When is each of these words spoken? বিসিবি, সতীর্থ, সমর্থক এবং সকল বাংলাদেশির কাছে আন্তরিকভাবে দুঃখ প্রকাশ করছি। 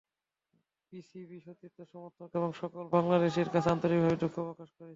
বিসিবি, 0.93 1.37
সতীর্থ, 1.39 1.77
সমর্থক 1.93 2.29
এবং 2.35 2.49
সকল 2.61 2.83
বাংলাদেশির 2.97 3.49
কাছে 3.49 3.69
আন্তরিকভাবে 3.69 4.17
দুঃখ 4.23 4.35
প্রকাশ 4.39 4.69
করছি। 4.69 4.89